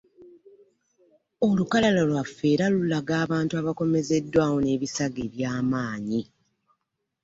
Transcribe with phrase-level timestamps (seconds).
[1.47, 6.21] Olukalala lwaffe era lulaga abantu abakomezeddwawo n'ebisago ebyamanyi